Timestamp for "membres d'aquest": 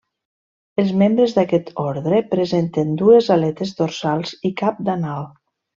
1.01-1.69